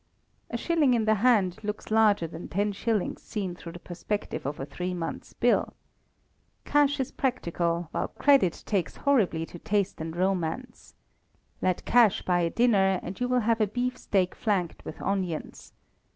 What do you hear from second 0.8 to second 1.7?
in the hand